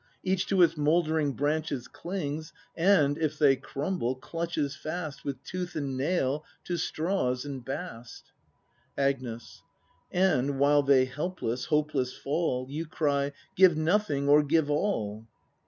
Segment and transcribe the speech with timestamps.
[0.23, 2.53] Each to its mouldering branches clings.
[2.75, 8.31] And, if they crumble, clutches fast With tooth and nail to straws and bast.
[8.97, 9.61] Agnes.
[10.11, 12.65] And, while they helpless, hopeless fall.
[12.67, 15.27] You cry: Give nothing or give all!